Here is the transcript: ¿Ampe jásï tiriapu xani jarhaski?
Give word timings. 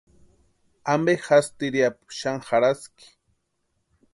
¿Ampe 0.93 1.13
jásï 1.25 1.51
tiriapu 1.57 2.05
xani 2.19 2.45
jarhaski? 2.47 3.07